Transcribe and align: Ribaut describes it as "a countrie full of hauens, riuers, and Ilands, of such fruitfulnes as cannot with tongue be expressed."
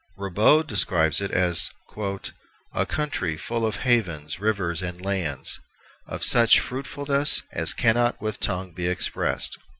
Ribaut 0.17 0.65
describes 0.65 1.21
it 1.21 1.29
as 1.29 1.69
"a 2.73 2.87
countrie 2.87 3.37
full 3.37 3.63
of 3.67 3.75
hauens, 3.83 4.37
riuers, 4.37 4.81
and 4.81 4.99
Ilands, 4.99 5.59
of 6.07 6.23
such 6.23 6.59
fruitfulnes 6.59 7.43
as 7.51 7.75
cannot 7.75 8.19
with 8.19 8.39
tongue 8.39 8.71
be 8.73 8.87
expressed." 8.87 9.59